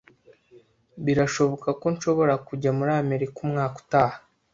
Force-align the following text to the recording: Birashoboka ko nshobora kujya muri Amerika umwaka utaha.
Birashoboka 1.05 1.69
ko 1.79 1.85
nshobora 1.95 2.33
kujya 2.47 2.69
muri 2.77 2.91
Amerika 3.03 3.35
umwaka 3.45 3.75
utaha. 3.83 4.17